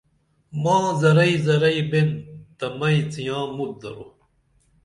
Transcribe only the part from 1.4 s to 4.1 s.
زرئی بین تہ مئی څیاں مُت درو